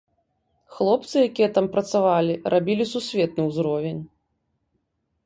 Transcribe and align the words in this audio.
Хлопцы, 0.77 1.15
якія 1.29 1.49
там 1.57 1.65
працавалі, 1.75 2.33
рабілі 2.53 2.87
сусветны 2.93 3.41
ўзровень. 3.51 4.01